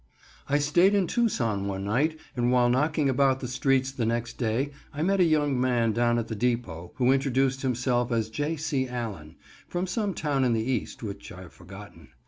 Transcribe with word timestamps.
_"I 0.49 0.57
stayed 0.57 0.95
in 0.95 1.05
Tucson 1.05 1.67
one 1.67 1.83
night, 1.83 2.19
and 2.35 2.51
while 2.51 2.71
knocking 2.71 3.07
about 3.07 3.39
the 3.39 3.47
streets 3.47 3.91
the 3.91 4.03
next 4.03 4.39
day 4.39 4.71
I 4.91 5.03
met 5.03 5.19
a 5.19 5.23
young 5.23 5.61
man 5.61 5.91
down 5.91 6.17
at 6.17 6.27
the 6.27 6.33
depot 6.35 6.93
who 6.95 7.11
introduced 7.11 7.61
himself 7.61 8.11
as 8.11 8.31
J. 8.31 8.57
C. 8.57 8.87
Allen, 8.87 9.35
from 9.67 9.85
some 9.85 10.15
town 10.15 10.43
in 10.43 10.53
the 10.53 10.63
East, 10.71 11.03
which 11.03 11.31
I 11.31 11.41
have 11.43 11.53
forgotten. 11.53 12.07